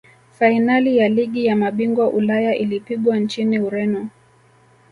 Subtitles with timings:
[0.39, 4.09] fainali ya ligi ya mabingwa ulaya ilipigwa nchini ureno